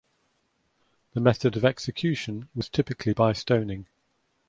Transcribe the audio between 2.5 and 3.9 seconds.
was typically by stoning.